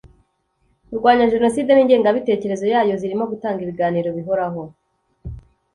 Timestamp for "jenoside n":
1.33-1.79